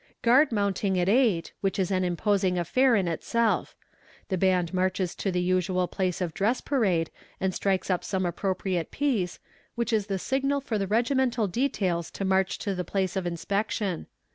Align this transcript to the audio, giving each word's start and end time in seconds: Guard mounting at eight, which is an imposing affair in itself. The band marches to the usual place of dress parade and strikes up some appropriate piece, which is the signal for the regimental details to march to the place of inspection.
Guard 0.23 0.51
mounting 0.51 0.97
at 0.97 1.07
eight, 1.07 1.51
which 1.61 1.77
is 1.77 1.91
an 1.91 2.03
imposing 2.03 2.57
affair 2.57 2.95
in 2.95 3.07
itself. 3.07 3.75
The 4.29 4.37
band 4.39 4.73
marches 4.73 5.13
to 5.17 5.29
the 5.31 5.43
usual 5.43 5.87
place 5.87 6.21
of 6.21 6.33
dress 6.33 6.59
parade 6.59 7.11
and 7.39 7.53
strikes 7.53 7.87
up 7.91 8.03
some 8.03 8.25
appropriate 8.25 8.89
piece, 8.89 9.37
which 9.75 9.93
is 9.93 10.07
the 10.07 10.17
signal 10.17 10.59
for 10.59 10.79
the 10.79 10.87
regimental 10.87 11.45
details 11.47 12.09
to 12.13 12.25
march 12.25 12.57
to 12.57 12.73
the 12.73 12.83
place 12.83 13.15
of 13.15 13.27
inspection. 13.27 14.07